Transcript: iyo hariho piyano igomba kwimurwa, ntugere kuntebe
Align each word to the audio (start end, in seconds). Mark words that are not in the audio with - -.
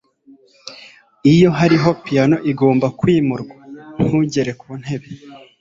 iyo 1.33 1.49
hariho 1.57 1.89
piyano 2.03 2.37
igomba 2.51 2.87
kwimurwa, 2.99 3.55
ntugere 4.03 4.51
kuntebe 4.61 5.07